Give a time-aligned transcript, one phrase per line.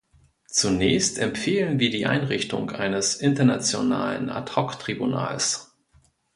[0.47, 5.75] Zunächst empfehlen wir die Einrichtung eines internationalen Ad-hoc-Tribunals.